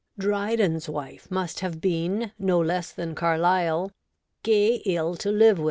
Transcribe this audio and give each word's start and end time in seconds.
Dryden's 0.17 0.89
wife 0.89 1.29
must 1.29 1.59
have 1.59 1.79
been, 1.79 2.31
no 2.39 2.59
less 2.59 2.91
than 2.91 3.11
■ 3.13 3.15
Carlyle,' 3.15 3.91
gey 4.41 4.77
ill 4.77 5.13
to 5.17 5.29
live 5.31 5.57
wi'.' 5.57 5.59